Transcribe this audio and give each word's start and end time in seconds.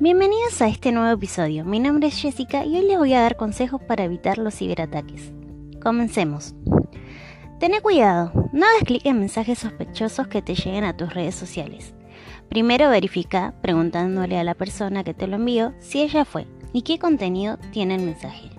Bienvenidos 0.00 0.60
a 0.60 0.66
este 0.66 0.90
nuevo 0.90 1.08
episodio. 1.12 1.64
Mi 1.64 1.78
nombre 1.78 2.08
es 2.08 2.20
Jessica 2.20 2.64
y 2.64 2.76
hoy 2.76 2.88
les 2.88 2.98
voy 2.98 3.14
a 3.14 3.20
dar 3.20 3.36
consejos 3.36 3.80
para 3.80 4.02
evitar 4.02 4.38
los 4.38 4.56
ciberataques. 4.56 5.32
Comencemos. 5.80 6.56
Ten 7.60 7.72
cuidado, 7.80 8.32
no 8.52 8.66
hagas 8.66 8.82
clic 8.84 9.06
en 9.06 9.20
mensajes 9.20 9.60
sospechosos 9.60 10.26
que 10.26 10.42
te 10.42 10.56
lleguen 10.56 10.82
a 10.82 10.96
tus 10.96 11.14
redes 11.14 11.36
sociales. 11.36 11.94
Primero 12.48 12.90
verifica, 12.90 13.54
preguntándole 13.62 14.36
a 14.36 14.42
la 14.42 14.54
persona 14.54 15.04
que 15.04 15.14
te 15.14 15.28
lo 15.28 15.36
envió, 15.36 15.72
si 15.78 16.02
ella 16.02 16.24
fue 16.24 16.48
y 16.72 16.82
qué 16.82 16.98
contenido 16.98 17.58
tiene 17.70 17.94
el 17.94 18.02
mensaje. 18.02 18.50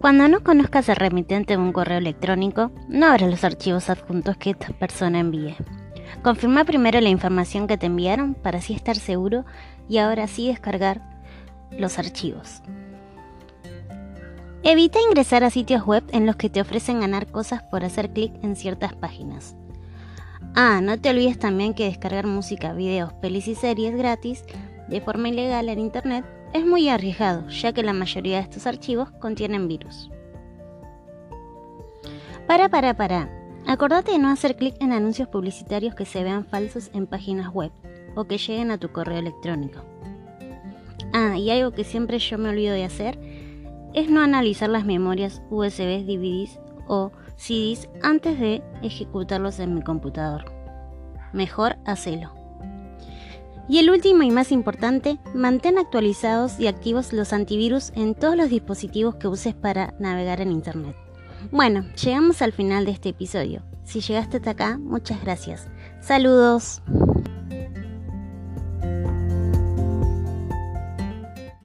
Cuando 0.00 0.26
no 0.26 0.42
conozcas 0.42 0.88
el 0.88 0.96
remitente 0.96 1.56
de 1.56 1.62
un 1.62 1.72
correo 1.72 1.98
electrónico, 1.98 2.72
no 2.88 3.06
abras 3.06 3.30
los 3.30 3.44
archivos 3.44 3.90
adjuntos 3.90 4.36
que 4.38 4.50
esta 4.50 4.72
persona 4.72 5.20
envíe. 5.20 5.54
Confirma 6.22 6.64
primero 6.64 7.00
la 7.00 7.08
información 7.08 7.66
que 7.66 7.78
te 7.78 7.86
enviaron 7.86 8.34
para 8.34 8.58
así 8.58 8.74
estar 8.74 8.96
seguro 8.96 9.44
y 9.88 9.98
ahora 9.98 10.26
sí 10.26 10.48
descargar 10.48 11.00
los 11.70 11.98
archivos. 11.98 12.62
Evita 14.64 15.00
ingresar 15.00 15.44
a 15.44 15.50
sitios 15.50 15.86
web 15.86 16.02
en 16.10 16.26
los 16.26 16.36
que 16.36 16.50
te 16.50 16.60
ofrecen 16.60 17.00
ganar 17.00 17.28
cosas 17.30 17.62
por 17.62 17.84
hacer 17.84 18.10
clic 18.10 18.32
en 18.42 18.56
ciertas 18.56 18.94
páginas. 18.94 19.56
Ah, 20.54 20.80
no 20.82 21.00
te 21.00 21.10
olvides 21.10 21.38
también 21.38 21.72
que 21.72 21.84
descargar 21.84 22.26
música, 22.26 22.72
videos, 22.72 23.12
pelis 23.14 23.46
y 23.46 23.54
series 23.54 23.96
gratis 23.96 24.44
de 24.88 25.00
forma 25.00 25.28
ilegal 25.28 25.68
en 25.68 25.78
Internet 25.78 26.24
es 26.52 26.66
muy 26.66 26.88
arriesgado, 26.88 27.48
ya 27.48 27.72
que 27.72 27.82
la 27.82 27.92
mayoría 27.92 28.38
de 28.38 28.42
estos 28.42 28.66
archivos 28.66 29.10
contienen 29.20 29.68
virus. 29.68 30.10
Para, 32.46 32.68
para, 32.68 32.94
para. 32.94 33.37
Acordate 33.68 34.12
de 34.12 34.18
no 34.18 34.30
hacer 34.30 34.56
clic 34.56 34.76
en 34.80 34.92
anuncios 34.92 35.28
publicitarios 35.28 35.94
que 35.94 36.06
se 36.06 36.24
vean 36.24 36.46
falsos 36.46 36.90
en 36.94 37.06
páginas 37.06 37.52
web 37.52 37.70
o 38.16 38.24
que 38.24 38.38
lleguen 38.38 38.70
a 38.70 38.78
tu 38.78 38.90
correo 38.92 39.18
electrónico. 39.18 39.84
Ah, 41.12 41.36
y 41.36 41.50
algo 41.50 41.72
que 41.72 41.84
siempre 41.84 42.18
yo 42.18 42.38
me 42.38 42.48
olvido 42.48 42.72
de 42.72 42.84
hacer 42.84 43.18
es 43.92 44.08
no 44.08 44.22
analizar 44.22 44.70
las 44.70 44.86
memorias 44.86 45.42
USB, 45.50 46.02
DVDs 46.02 46.58
o 46.86 47.12
CDs 47.36 47.90
antes 48.02 48.40
de 48.40 48.62
ejecutarlos 48.82 49.60
en 49.60 49.74
mi 49.74 49.82
computador. 49.82 50.46
Mejor 51.34 51.76
hacelo. 51.84 52.32
Y 53.68 53.80
el 53.80 53.90
último 53.90 54.22
y 54.22 54.30
más 54.30 54.50
importante, 54.50 55.18
mantén 55.34 55.76
actualizados 55.76 56.58
y 56.58 56.68
activos 56.68 57.12
los 57.12 57.34
antivirus 57.34 57.92
en 57.96 58.14
todos 58.14 58.34
los 58.34 58.48
dispositivos 58.48 59.16
que 59.16 59.28
uses 59.28 59.54
para 59.54 59.92
navegar 59.98 60.40
en 60.40 60.52
Internet. 60.52 60.96
Bueno, 61.50 61.84
llegamos 62.02 62.42
al 62.42 62.52
final 62.52 62.84
de 62.84 62.92
este 62.92 63.10
episodio. 63.10 63.62
Si 63.84 64.00
llegaste 64.00 64.36
hasta 64.36 64.50
acá, 64.50 64.78
muchas 64.78 65.22
gracias. 65.22 65.66
Saludos. 66.00 66.82